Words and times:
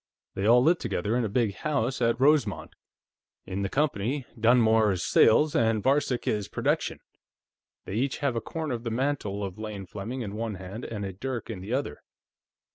They 0.33 0.47
all 0.47 0.63
live 0.63 0.79
together, 0.79 1.15
in 1.15 1.23
a 1.23 1.29
big 1.29 1.53
house 1.57 2.01
at 2.01 2.19
Rosemont. 2.19 2.73
In 3.45 3.61
the 3.61 3.69
company, 3.69 4.25
Dunmore 4.39 4.93
is 4.93 5.05
Sales, 5.05 5.55
and 5.55 5.83
Varcek 5.83 6.25
is 6.25 6.47
Production. 6.47 7.01
They 7.85 7.93
each 7.93 8.17
have 8.17 8.35
a 8.35 8.41
corner 8.41 8.73
of 8.73 8.83
the 8.83 8.89
mantle 8.89 9.43
of 9.43 9.59
Lane 9.59 9.85
Fleming 9.85 10.21
in 10.21 10.33
one 10.35 10.55
hand 10.55 10.85
and 10.85 11.05
a 11.05 11.13
dirk 11.13 11.51
in 11.51 11.59
the 11.61 11.73
other. 11.73 12.01